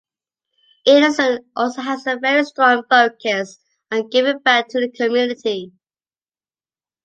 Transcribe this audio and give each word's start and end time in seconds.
Anderson 0.87 1.45
also 1.55 1.83
has 1.83 2.07
a 2.07 2.17
very 2.17 2.43
strong 2.43 2.81
focus 2.89 3.59
on 3.91 4.09
giving 4.09 4.39
back 4.39 4.67
to 4.69 4.79
the 4.79 4.89
community. 4.89 5.73